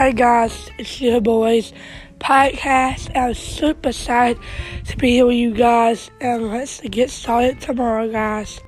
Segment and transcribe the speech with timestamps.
[0.00, 1.74] Hey guys, it's your boys
[2.20, 3.14] podcast.
[3.14, 4.40] I'm super excited
[4.86, 8.60] to be here with you guys, and let's get started tomorrow, guys.